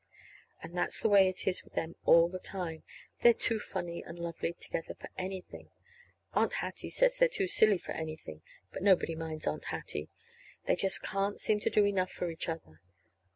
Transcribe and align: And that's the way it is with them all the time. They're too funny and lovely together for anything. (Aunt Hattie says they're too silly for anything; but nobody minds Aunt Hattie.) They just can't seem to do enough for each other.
And 0.63 0.75
that's 0.75 0.99
the 0.99 1.09
way 1.09 1.29
it 1.29 1.45
is 1.47 1.63
with 1.63 1.73
them 1.73 1.95
all 2.05 2.27
the 2.27 2.39
time. 2.39 2.81
They're 3.21 3.35
too 3.35 3.59
funny 3.59 4.03
and 4.03 4.17
lovely 4.17 4.53
together 4.53 4.95
for 4.95 5.09
anything. 5.15 5.69
(Aunt 6.33 6.53
Hattie 6.53 6.89
says 6.89 7.17
they're 7.17 7.27
too 7.29 7.45
silly 7.45 7.77
for 7.77 7.91
anything; 7.91 8.41
but 8.73 8.81
nobody 8.81 9.13
minds 9.13 9.45
Aunt 9.45 9.65
Hattie.) 9.65 10.09
They 10.65 10.75
just 10.75 11.03
can't 11.03 11.39
seem 11.39 11.59
to 11.59 11.69
do 11.69 11.85
enough 11.85 12.09
for 12.11 12.31
each 12.31 12.49
other. 12.49 12.81